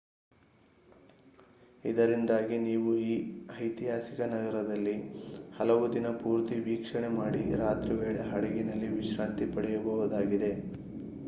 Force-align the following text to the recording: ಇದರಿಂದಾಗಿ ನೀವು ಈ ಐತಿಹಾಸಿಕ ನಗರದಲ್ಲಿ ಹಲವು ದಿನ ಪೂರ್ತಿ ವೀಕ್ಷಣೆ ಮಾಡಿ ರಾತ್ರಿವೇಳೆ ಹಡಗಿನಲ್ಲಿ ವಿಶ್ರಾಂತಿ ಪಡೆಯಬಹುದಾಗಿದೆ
ಇದರಿಂದಾಗಿ 1.83 2.57
ನೀವು 2.63 2.91
ಈ 3.03 3.11
ಐತಿಹಾಸಿಕ 3.57 4.19
ನಗರದಲ್ಲಿ 4.33 4.95
ಹಲವು 5.57 5.85
ದಿನ 5.93 6.09
ಪೂರ್ತಿ 6.17 6.57
ವೀಕ್ಷಣೆ 6.65 7.11
ಮಾಡಿ 7.19 7.43
ರಾತ್ರಿವೇಳೆ 7.61 8.23
ಹಡಗಿನಲ್ಲಿ 8.31 8.91
ವಿಶ್ರಾಂತಿ 8.97 9.47
ಪಡೆಯಬಹುದಾಗಿದೆ 9.55 10.51